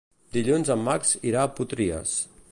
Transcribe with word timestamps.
Dilluns 0.37 0.71
en 0.75 0.81
Max 0.87 1.13
irà 1.33 1.43
a 1.43 1.51
Potries. 1.59 2.15